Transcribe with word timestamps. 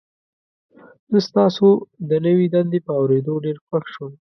زه 1.11 1.19
ستاسو 1.27 1.67
د 2.09 2.11
نوي 2.25 2.47
دندې 2.55 2.79
په 2.87 2.91
اوریدو 2.99 3.33
ډیر 3.45 3.57
خوښ 3.65 3.87
یم. 3.99 4.11